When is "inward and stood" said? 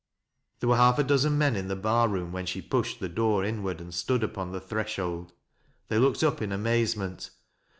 3.45-4.23